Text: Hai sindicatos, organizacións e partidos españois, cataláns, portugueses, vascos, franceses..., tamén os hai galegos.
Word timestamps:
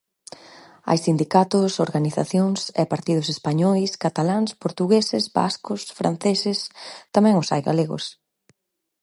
Hai 0.87 0.97
sindicatos, 1.07 1.71
organizacións 1.87 2.59
e 2.81 2.83
partidos 2.93 3.27
españois, 3.35 3.91
cataláns, 4.03 4.49
portugueses, 4.63 5.23
vascos, 5.37 5.81
franceses..., 5.99 6.59
tamén 7.15 7.35
os 7.41 7.49
hai 7.53 7.61
galegos. 7.69 8.03